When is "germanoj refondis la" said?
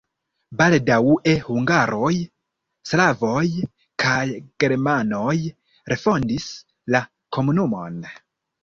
4.65-7.07